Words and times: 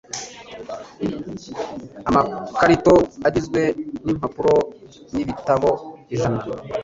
amakarito 2.09 2.93
agizwe 3.27 3.61
n 4.03 4.07
impapuro 4.13 4.55
n 5.13 5.15
ibitabo 5.23 5.69
ijana 6.13 6.39